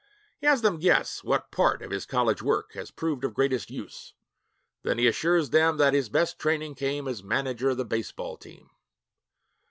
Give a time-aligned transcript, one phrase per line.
[0.39, 4.13] He has them guess what part of his college work has proved of greatest use;
[4.81, 8.71] then he assures them that his best training came as manager of the baseball team.